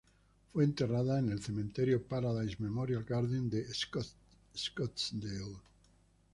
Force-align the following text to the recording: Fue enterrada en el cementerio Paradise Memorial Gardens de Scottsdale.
Fue 0.51 0.63
enterrada 0.63 1.19
en 1.19 1.29
el 1.31 1.43
cementerio 1.43 2.01
Paradise 2.01 2.55
Memorial 2.57 3.03
Gardens 3.03 3.51
de 3.51 3.67
Scottsdale. 4.51 5.57